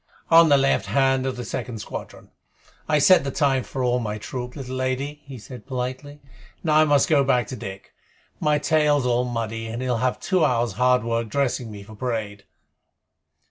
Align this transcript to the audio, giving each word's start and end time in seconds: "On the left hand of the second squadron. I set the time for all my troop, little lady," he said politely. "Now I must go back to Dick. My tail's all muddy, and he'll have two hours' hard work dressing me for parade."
"On 0.31 0.49
the 0.49 0.57
left 0.57 0.87
hand 0.87 1.27
of 1.27 1.35
the 1.37 1.45
second 1.45 1.77
squadron. 1.77 2.31
I 2.89 2.97
set 2.97 3.23
the 3.23 3.29
time 3.29 3.61
for 3.61 3.83
all 3.83 3.99
my 3.99 4.17
troop, 4.17 4.55
little 4.55 4.75
lady," 4.75 5.21
he 5.25 5.37
said 5.37 5.67
politely. 5.67 6.23
"Now 6.63 6.77
I 6.77 6.85
must 6.85 7.07
go 7.07 7.23
back 7.23 7.45
to 7.49 7.55
Dick. 7.55 7.93
My 8.39 8.57
tail's 8.57 9.05
all 9.05 9.25
muddy, 9.25 9.67
and 9.67 9.79
he'll 9.79 9.97
have 9.97 10.19
two 10.19 10.43
hours' 10.43 10.73
hard 10.73 11.03
work 11.03 11.29
dressing 11.29 11.69
me 11.69 11.83
for 11.83 11.93
parade." 11.95 12.45